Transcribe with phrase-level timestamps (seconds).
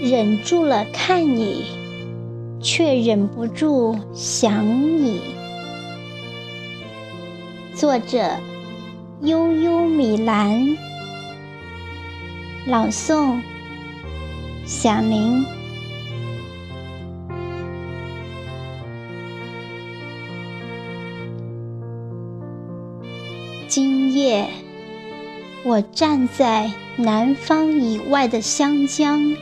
[0.00, 1.64] 忍住了看你，
[2.60, 4.66] 却忍不住想
[5.02, 5.22] 你。
[7.74, 8.30] 作者：
[9.22, 10.76] 悠悠米兰，
[12.66, 13.40] 朗诵：
[14.66, 15.44] 响铃。
[23.66, 24.46] 今夜，
[25.64, 29.34] 我站在南方以外的湘江。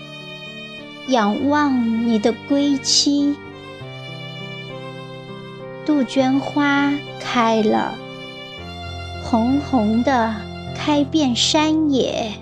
[1.08, 3.34] 仰望你的归期，
[5.84, 7.94] 杜鹃花开了，
[9.22, 10.34] 红红的
[10.74, 12.32] 开遍山野，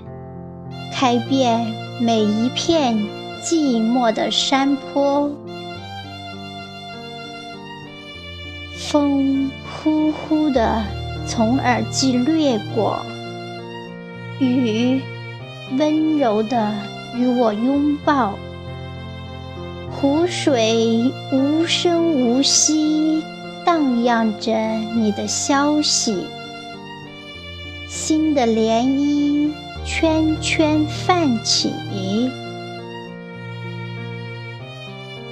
[0.92, 2.96] 开遍每一片
[3.42, 5.28] 寂寞的山坡。
[8.76, 10.84] 风呼呼的
[11.26, 13.00] 从耳际掠过，
[14.38, 15.00] 雨
[15.76, 16.72] 温柔的
[17.16, 18.34] 与我拥抱。
[20.02, 23.22] 湖水无声无息，
[23.64, 24.52] 荡漾着
[24.96, 26.26] 你的消息。
[27.88, 29.52] 心的涟漪
[29.84, 31.70] 圈圈泛起。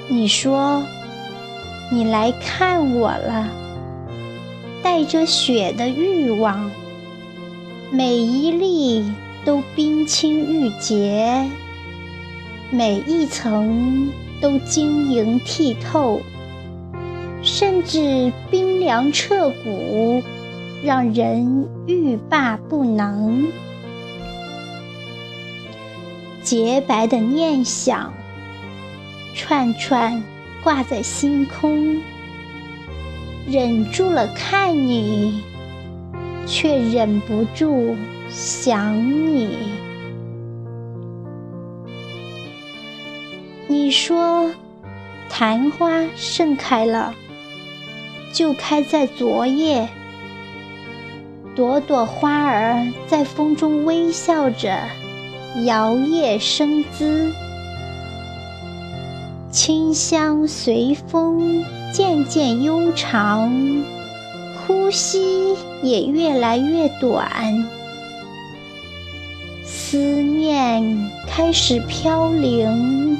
[0.06, 0.84] 你说，
[1.90, 3.48] 你来看我了，
[4.84, 6.70] 带着雪的欲望，
[7.90, 9.04] 每一粒
[9.44, 11.44] 都冰清玉洁，
[12.70, 14.12] 每一层。
[14.40, 16.20] 都晶莹剔透，
[17.42, 20.22] 甚至冰凉彻骨，
[20.82, 23.48] 让人欲罢不能。
[26.42, 28.12] 洁白的念想，
[29.34, 30.22] 串串
[30.64, 32.00] 挂在星空，
[33.46, 35.42] 忍住了看你，
[36.46, 37.94] 却忍不住
[38.30, 38.96] 想
[39.28, 39.56] 你。
[43.70, 44.50] 你说，
[45.28, 47.14] 昙花盛开了，
[48.32, 49.88] 就开在昨夜。
[51.54, 54.76] 朵朵花儿在风中微笑着，
[55.66, 57.32] 摇曳生姿。
[59.52, 63.84] 清香随风渐渐悠长，
[64.66, 65.54] 呼吸
[65.84, 67.68] 也越来越短。
[69.64, 73.16] 思念开始飘零。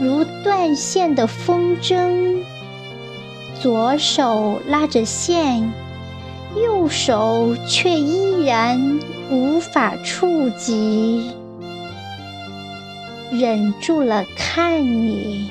[0.00, 2.42] 如断线的风筝，
[3.62, 5.72] 左手拉着线，
[6.54, 11.30] 右手却依然无法触及。
[13.32, 15.50] 忍住了看你，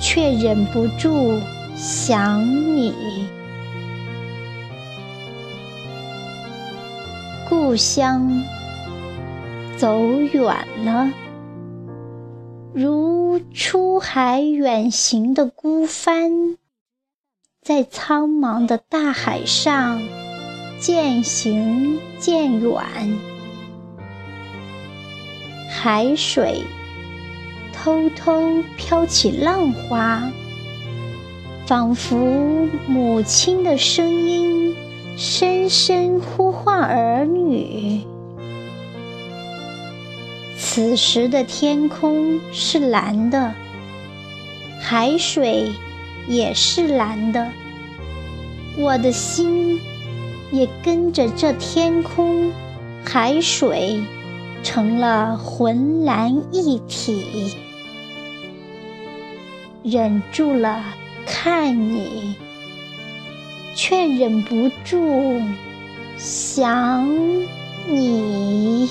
[0.00, 1.38] 却忍不住
[1.76, 2.44] 想
[2.76, 2.94] 你。
[7.48, 8.42] 故乡
[9.76, 10.02] 走
[10.32, 10.44] 远
[10.84, 11.10] 了。
[12.74, 16.56] 如出海远行的孤帆，
[17.60, 20.00] 在苍茫的大海上
[20.80, 22.82] 渐行渐远。
[25.68, 26.62] 海水
[27.74, 30.32] 偷偷飘起浪花，
[31.66, 32.16] 仿佛
[32.86, 34.74] 母亲的声音，
[35.18, 38.06] 深深呼唤儿女。
[40.74, 43.52] 此时的天空是蓝的，
[44.80, 45.70] 海水
[46.26, 47.52] 也是蓝的，
[48.78, 49.78] 我的心
[50.50, 52.50] 也跟着这天空、
[53.04, 54.00] 海水
[54.62, 57.54] 成了浑蓝一体。
[59.82, 60.82] 忍住了
[61.26, 62.34] 看你，
[63.74, 65.38] 却忍不住
[66.16, 67.06] 想
[67.86, 68.88] 你。